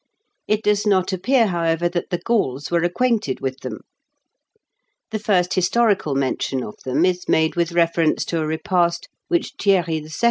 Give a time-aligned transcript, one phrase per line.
[0.47, 3.81] It does not appear, however, that the Gauls were acquainted with them.
[5.11, 9.97] The first historical mention of them is made with reference to a repast which Thierry
[9.97, 10.07] II.